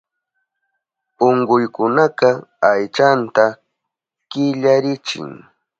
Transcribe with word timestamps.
Unkuykunaka 1.27 2.29
aychanta 2.69 3.43
killarichin. 4.29 5.27